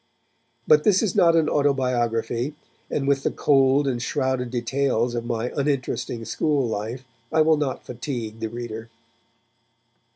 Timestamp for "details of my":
4.49-5.51